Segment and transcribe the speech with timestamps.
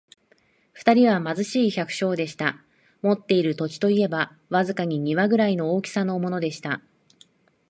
[0.73, 2.57] 二人は貧しい百姓でした。
[3.03, 6.81] 持っている土地といえば、わずかに庭ぐらいの大きさのものでした。